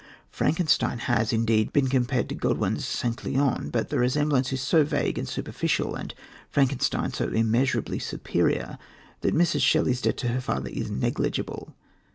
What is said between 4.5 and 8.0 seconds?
is so vague and superficial, and Frankenstein so immeasurably